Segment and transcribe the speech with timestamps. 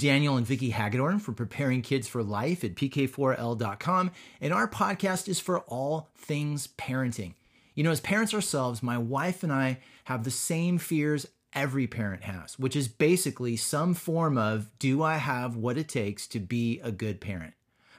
[0.00, 5.40] Daniel and Vicki Hagedorn for preparing kids for life at pk4l.com, and our podcast is
[5.40, 7.34] for all things parenting.
[7.74, 12.22] You know, as parents ourselves, my wife and I have the same fears every parent
[12.22, 16.80] has, which is basically some form of do I have what it takes to be
[16.82, 17.52] a good parent?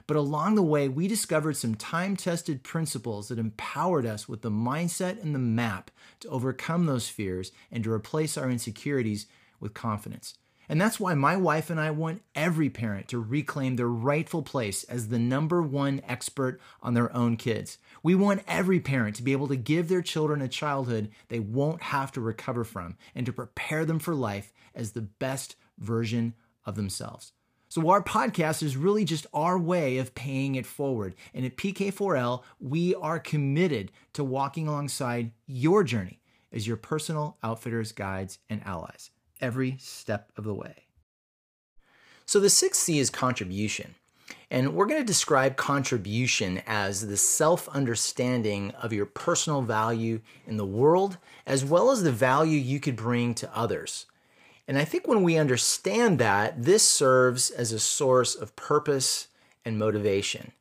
[0.08, 4.50] But along the way, we discovered some time tested principles that empowered us with the
[4.50, 9.26] mindset and the map to overcome those fears and to replace our insecurities
[9.60, 10.34] with confidence.
[10.72, 14.84] And that's why my wife and I want every parent to reclaim their rightful place
[14.84, 17.76] as the number one expert on their own kids.
[18.02, 21.82] We want every parent to be able to give their children a childhood they won't
[21.82, 26.32] have to recover from and to prepare them for life as the best version
[26.64, 27.32] of themselves.
[27.68, 31.16] So, our podcast is really just our way of paying it forward.
[31.34, 37.92] And at PK4L, we are committed to walking alongside your journey as your personal outfitters,
[37.92, 39.10] guides, and allies
[39.42, 40.84] every step of the way.
[42.24, 43.96] So, the sixth C is contribution.
[44.50, 50.58] And we're going to describe contribution as the self understanding of your personal value in
[50.58, 54.06] the world, as well as the value you could bring to others.
[54.68, 59.28] And I think when we understand that, this serves as a source of purpose
[59.64, 60.52] and motivation.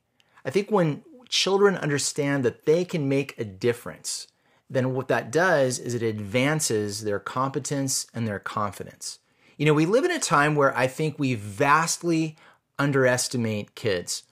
[0.43, 4.27] I think when children understand that they can make a difference,
[4.71, 9.19] then what that does is it advances their competence and their confidence.
[9.57, 12.37] You know, we live in a time where I think we vastly
[12.79, 14.23] underestimate kids.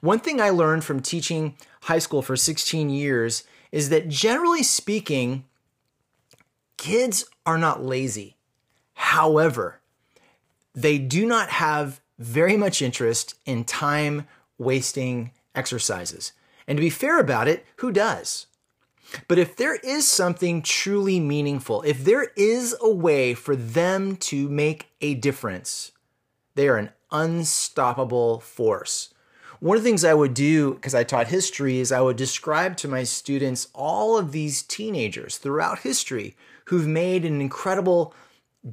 [0.00, 5.44] One thing I learned from teaching high school for 16 years is that generally speaking,
[6.78, 8.36] kids are not lazy.
[8.94, 9.80] However,
[10.74, 16.32] they do not have very much interest in time wasting exercises.
[16.66, 18.46] And to be fair about it, who does?
[19.28, 24.48] But if there is something truly meaningful, if there is a way for them to
[24.48, 25.92] make a difference,
[26.54, 29.12] they are an unstoppable force.
[29.60, 32.76] One of the things I would do, because I taught history, is I would describe
[32.78, 36.34] to my students all of these teenagers throughout history
[36.64, 38.14] who've made an incredible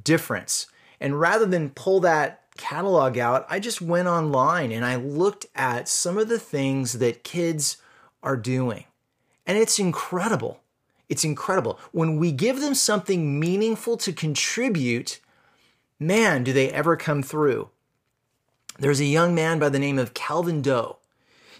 [0.02, 0.66] difference.
[0.98, 5.88] And rather than pull that catalog out, I just went online and I looked at
[5.88, 7.76] some of the things that kids
[8.22, 8.84] are doing.
[9.50, 10.60] And it's incredible.
[11.08, 11.80] It's incredible.
[11.90, 15.18] When we give them something meaningful to contribute,
[15.98, 17.68] man, do they ever come through.
[18.78, 20.98] There's a young man by the name of Kelvin Doe.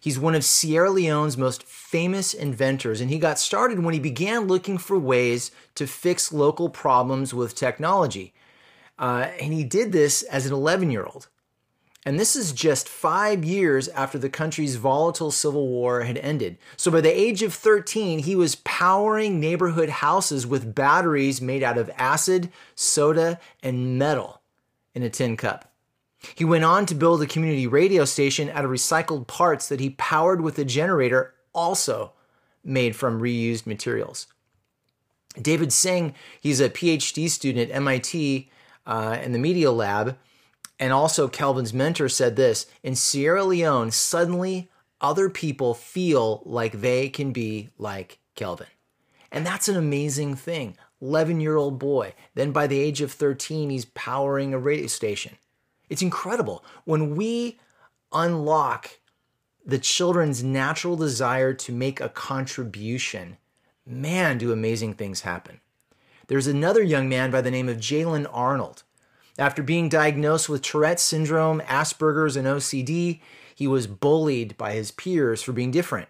[0.01, 4.47] He's one of Sierra Leone's most famous inventors, and he got started when he began
[4.47, 8.33] looking for ways to fix local problems with technology.
[9.01, 11.27] Uh, and he did this as an 11 year old.
[12.06, 16.56] And this is just five years after the country's volatile civil war had ended.
[16.77, 21.77] So by the age of 13, he was powering neighborhood houses with batteries made out
[21.77, 24.41] of acid, soda, and metal
[24.94, 25.71] in a tin cup.
[26.34, 29.91] He went on to build a community radio station out of recycled parts that he
[29.91, 32.12] powered with a generator also
[32.65, 34.27] made from reused materials.
[35.41, 38.50] David Sengeh, he's a PhD student at MIT
[38.87, 40.19] uh, in the media lab,
[40.81, 44.71] and also Kelvin's mentor said this In Sierra Leone, suddenly
[45.01, 48.67] other people feel like they can be like Kelvin.
[49.31, 50.77] And that's an amazing thing.
[51.03, 52.15] 11 year old boy.
[52.35, 55.37] Then by the age of 13, he's powering a radio station.
[55.89, 56.65] It's incredible.
[56.85, 57.59] When we
[58.13, 58.99] unlock
[59.65, 63.37] the children's natural desire to make a contribution,
[63.87, 65.61] man, do amazing things happen.
[66.29, 68.85] There's another young man by the name of Jaylen Arnold.
[69.41, 73.21] After being diagnosed with Tourette's syndrome, Asperger's, and OCD,
[73.55, 76.09] he was bullied by his peers for being different.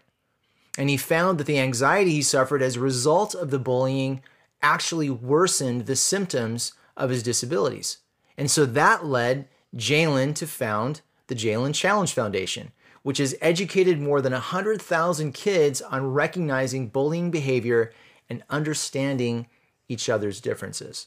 [0.76, 4.20] And he found that the anxiety he suffered as a result of the bullying
[4.62, 7.98] actually worsened the symptoms of his disabilities.
[8.36, 12.72] And so that led Jaylen to found the Jaylen Challenge Foundation,
[13.04, 17.92] which has educated more than 100,000 kids on recognizing bullying behavior
[18.28, 19.46] and understanding
[19.88, 21.06] each other's differences.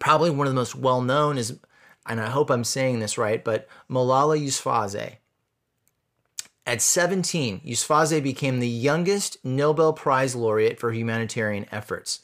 [0.00, 1.58] Probably one of the most well known is,
[2.06, 5.16] and I hope I'm saying this right, but Malala Yousafzai.
[6.64, 12.20] At 17, Yousafzai became the youngest Nobel Prize laureate for humanitarian efforts.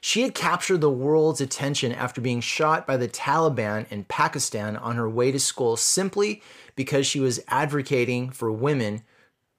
[0.00, 4.96] She had captured the world's attention after being shot by the Taliban in Pakistan on
[4.96, 6.42] her way to school simply
[6.74, 9.02] because she was advocating for women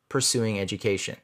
[0.09, 1.17] pursuing education.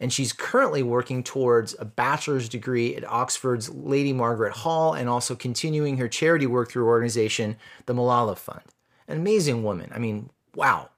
[0.00, 5.34] And she's currently working towards a bachelor's degree at Oxford's Lady Margaret Hall and also
[5.34, 7.56] continuing her charity work through organization,
[7.86, 8.62] the Malala Fund.
[9.08, 9.90] An amazing woman.
[9.92, 10.90] I mean, wow.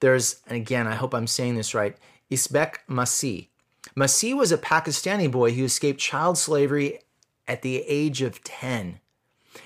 [0.00, 1.96] There's, and again, I hope I'm saying this right,
[2.30, 3.48] Isbek Masih.
[3.96, 7.00] Masih was a Pakistani boy who escaped child slavery
[7.46, 9.00] at the age of 10.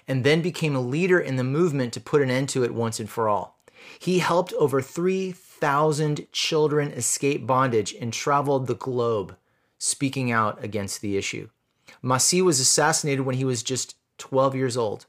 [0.06, 3.00] and then became a leader in the movement to put an end to it once
[3.00, 3.58] and for all.
[3.98, 5.47] He helped over 3,000
[6.32, 9.36] children escaped bondage and traveled the globe
[9.78, 11.48] speaking out against the issue.
[12.02, 15.06] Masih was assassinated when he was just 12 years old,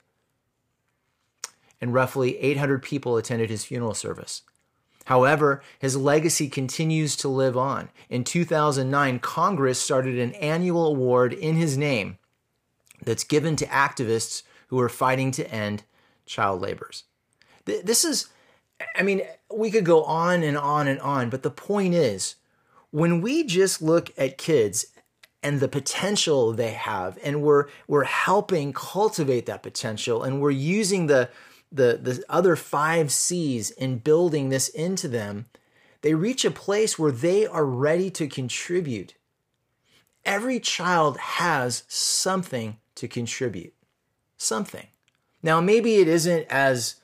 [1.82, 4.44] and roughly 800 people attended his funeral service.
[5.06, 7.90] However, his legacy continues to live on.
[8.10, 12.20] In 2009, Congress started an annual award in his name
[13.04, 15.84] that's given to activists who are fighting to end
[16.28, 17.06] child labors.
[17.66, 18.28] This is,
[18.96, 19.22] I mean,
[19.54, 22.36] we could go on and on and on, but the point is,
[22.92, 24.88] when we just look at kids
[25.44, 31.08] and the potential they have, and we're we're helping cultivate that potential, and we're using
[31.08, 31.30] the
[31.72, 35.46] the the other five C's in building this into them,
[36.02, 39.16] they reach a place where they are ready to contribute.
[40.26, 43.74] Every child has something to contribute.
[44.38, 44.88] Something.
[45.42, 46.96] Now, maybe it isn't as,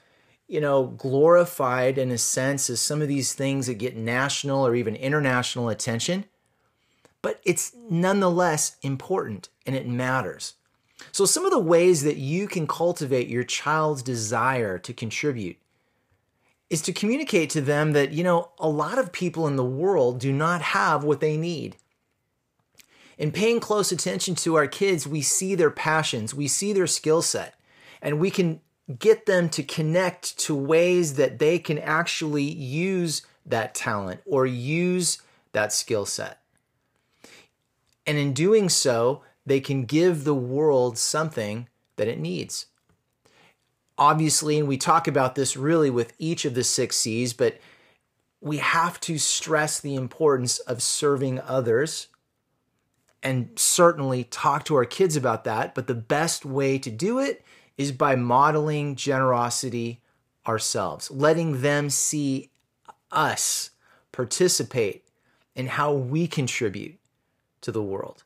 [0.47, 4.75] you know, glorified in a sense as some of these things that get national or
[4.75, 6.25] even international attention,
[7.21, 10.53] but it's nonetheless important and it matters.
[11.11, 15.57] So, some of the ways that you can cultivate your child's desire to contribute
[16.69, 20.19] is to communicate to them that, you know, a lot of people in the world
[20.19, 21.77] do not have what they need.
[23.17, 27.21] In paying close attention to our kids, we see their passions, we see their skill
[27.21, 27.55] set,
[28.01, 28.61] and we can
[28.99, 35.19] get them to connect to ways that they can actually use that talent or use
[35.53, 36.41] that skill set.
[38.05, 42.67] And in doing so, they can give the world something that it needs.
[43.97, 47.57] Obviously, and we talk about this really with each of the six C's, but
[48.41, 52.07] we have to stress the importance of serving others
[53.23, 55.73] and certainly talk to our kids about that.
[55.73, 57.43] But the best way to do it
[57.77, 60.01] is by modeling generosity
[60.47, 62.51] ourselves, letting them see
[63.11, 63.71] us
[64.11, 65.03] participate
[65.55, 66.97] in how we contribute
[67.61, 68.23] to the world.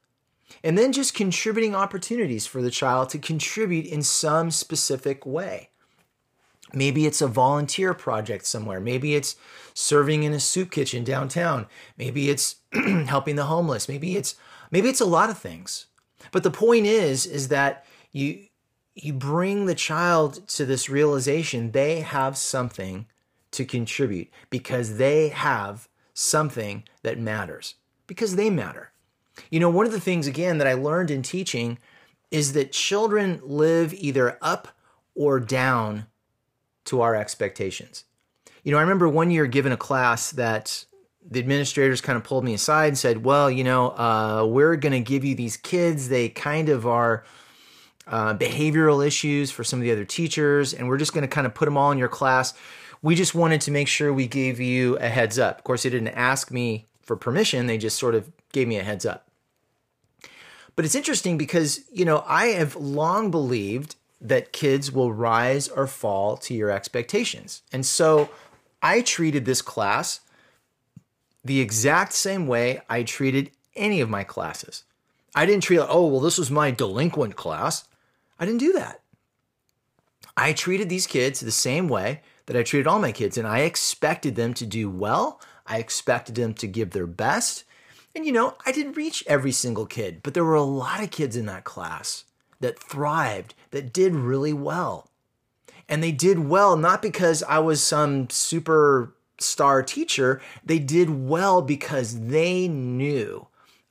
[0.63, 5.69] And then just contributing opportunities for the child to contribute in some specific way.
[6.73, 8.79] Maybe it's a volunteer project somewhere.
[8.79, 9.35] Maybe it's
[9.73, 11.67] serving in a soup kitchen downtown.
[11.97, 12.57] Maybe it's
[13.07, 13.87] helping the homeless.
[13.89, 14.35] Maybe it's
[14.69, 15.87] maybe it's a lot of things.
[16.31, 18.45] But the point is is that you
[19.03, 23.05] you bring the child to this realization they have something
[23.51, 27.75] to contribute because they have something that matters
[28.07, 28.91] because they matter.
[29.49, 31.77] You know, one of the things, again, that I learned in teaching
[32.31, 34.67] is that children live either up
[35.15, 36.07] or down
[36.85, 38.03] to our expectations.
[38.63, 40.85] You know, I remember one year given a class that
[41.29, 44.93] the administrators kind of pulled me aside and said, Well, you know, uh, we're going
[44.93, 46.09] to give you these kids.
[46.09, 47.23] They kind of are
[48.09, 51.47] uh, behavioral issues for some of the other teachers, and we're just going to kind
[51.47, 52.53] of put them all in your class.
[53.01, 55.59] We just wanted to make sure we gave you a heads up.
[55.59, 58.83] Of course, they didn't ask me for permission, they just sort of gave me a
[58.83, 59.27] heads up.
[60.75, 65.87] But it's interesting because, you know, I have long believed that kids will rise or
[65.87, 67.63] fall to your expectations.
[67.73, 68.29] And so
[68.81, 70.21] I treated this class
[71.43, 74.83] the exact same way I treated any of my classes.
[75.35, 77.85] I didn't treat, it, oh, well, this was my delinquent class.
[78.39, 79.01] I didn't do that.
[80.37, 83.59] I treated these kids the same way that I treated all my kids, and I
[83.59, 85.41] expected them to do well.
[85.67, 87.65] I expected them to give their best.
[88.15, 91.11] And you know, I didn't reach every single kid, but there were a lot of
[91.11, 92.23] kids in that class
[92.59, 95.09] that thrived, that did really well.
[95.87, 101.61] And they did well not because I was some super star teacher, they did well
[101.61, 103.47] because they knew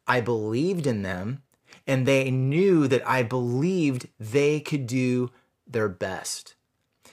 [0.06, 1.42] I believed in them
[1.88, 5.30] and they knew that I believed they could do
[5.66, 6.54] their best.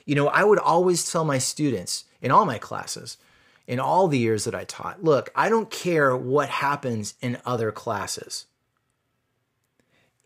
[0.06, 3.18] You know, I would always tell my students in all my classes,
[3.66, 5.02] in all the years that I taught.
[5.02, 8.46] Look, I don't care what happens in other classes.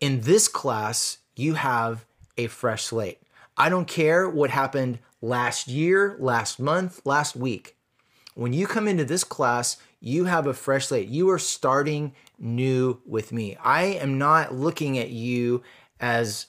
[0.00, 2.04] In this class, you have
[2.36, 3.22] a fresh slate.
[3.56, 7.76] I don't care what happened last year, last month, last week.
[8.34, 11.08] When you come into this class, you have a fresh slate.
[11.08, 13.56] You are starting new with me.
[13.62, 15.62] I am not looking at you
[16.00, 16.46] as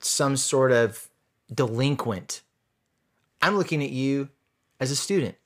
[0.00, 1.08] some sort of
[1.52, 2.42] delinquent.
[3.40, 4.28] I'm looking at you
[4.80, 5.36] as a student.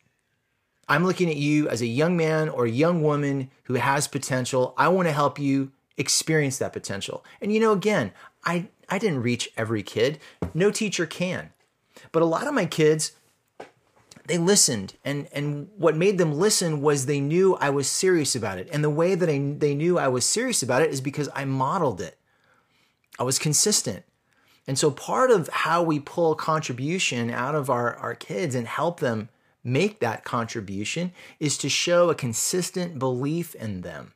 [0.89, 4.73] I'm looking at you as a young man or young woman who has potential.
[4.77, 7.25] I want to help you experience that potential.
[7.41, 8.13] And you know, again,
[8.45, 10.21] I, I didn't reach every kid.
[10.55, 11.51] No teacher can.
[12.13, 13.13] But a lot of my kids,
[14.29, 14.95] they listened.
[15.05, 18.69] And, and what made them listen was they knew I was serious about it.
[18.73, 21.45] And the way that I, they knew I was serious about it is because I
[21.45, 22.19] modeled it.
[23.19, 24.05] I was consistent.
[24.67, 29.01] And so part of how we pull contribution out of our, our kids and help
[29.01, 29.29] them
[29.63, 34.13] make that contribution is to show a consistent belief in them.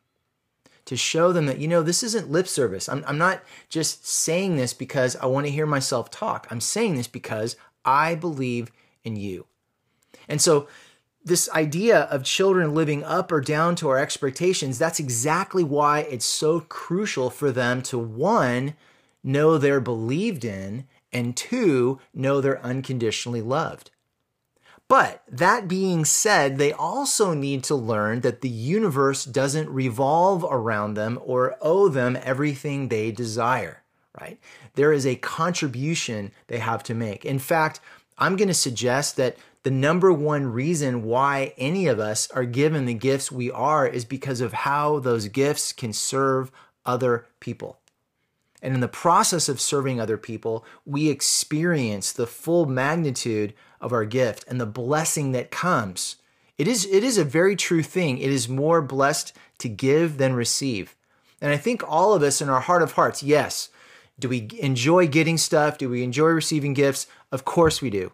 [0.86, 2.88] To show them that, you know, this isn't lip service.
[2.88, 6.48] I'm, I'm not just saying this because I want to hear myself talk.
[6.50, 8.72] I'm saying this because I believe
[9.04, 9.46] in you.
[10.28, 10.68] And so
[11.24, 16.24] this idea of children living up or down to our expectations, that's exactly why it's
[16.24, 18.74] so crucial for them to one,
[19.22, 23.90] know they're believed in, and two, know they're unconditionally loved.
[24.88, 30.94] But that being said, they also need to learn that the universe doesn't revolve around
[30.94, 33.84] them or owe them everything they desire,
[34.20, 34.40] right?
[34.74, 37.24] There is a contribution they have to make.
[37.24, 37.78] In fact,
[38.18, 42.86] I'm going to suggest that the number one reason why any of us are given
[42.86, 46.50] the gifts we are is because of how those gifts can serve
[46.86, 47.78] other people.
[48.62, 54.04] And in the process of serving other people, we experience the full magnitude of our
[54.04, 56.16] gift and the blessing that comes.
[56.58, 58.18] It is, it is a very true thing.
[58.18, 60.94] It is more blessed to give than receive.
[61.40, 63.70] And I think all of us in our heart of hearts, yes,
[64.18, 65.78] do we enjoy getting stuff?
[65.78, 67.06] Do we enjoy receiving gifts?
[67.32, 68.12] Of course we do.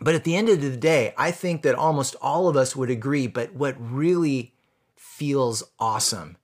[0.00, 2.90] But at the end of the day, I think that almost all of us would
[2.90, 3.26] agree.
[3.26, 4.54] But what really
[4.96, 6.36] feels awesome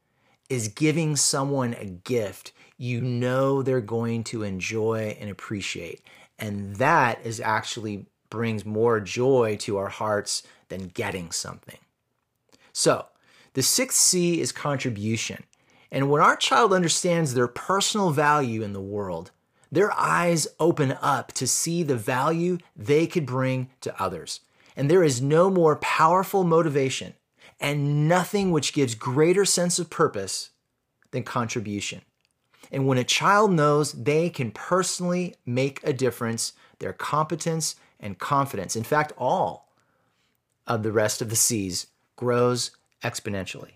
[0.49, 6.03] is giving someone a gift you know they're going to enjoy and appreciate.
[6.39, 11.79] And that is actually brings more joy to our hearts than getting something.
[12.73, 13.07] So,
[13.55, 15.45] the sixth C is contribution.
[15.91, 19.31] And when our child understands their personal value in the world,
[19.71, 24.41] their eyes open up to see the value they could bring to others.
[24.77, 27.15] And there is no more powerful motivation
[27.59, 30.51] and nothing which gives greater sense of purpose
[31.11, 32.03] than contribution.
[32.71, 38.77] And when a child knows they can personally make a difference, their competence and confidence,
[38.77, 39.73] in fact, all
[40.67, 43.76] of the rest of the C's, grows exponentially.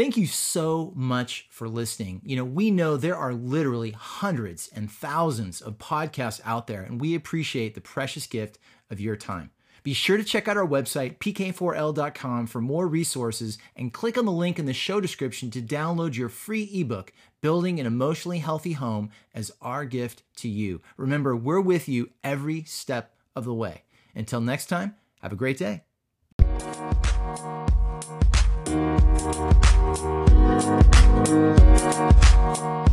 [0.00, 2.22] Thank you so much for listening.
[2.24, 6.98] You know, we know there are literally hundreds and thousands of podcasts out there, and
[6.98, 9.50] we appreciate the precious gift of your time.
[9.82, 14.32] Be sure to check out our website, pk4l.com, for more resources and click on the
[14.32, 19.10] link in the show description to download your free ebook, Building an Emotionally Healthy Home,
[19.34, 20.80] as our gift to you.
[20.96, 23.82] Remember, we're with you every step of the way.
[24.14, 25.82] Until next time, have a great day.
[29.92, 30.30] Thank
[32.58, 32.89] you.